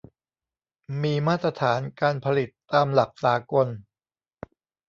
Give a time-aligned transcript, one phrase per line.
[1.01, 3.67] มีมาตรฐานการผลิตตามหลักสากล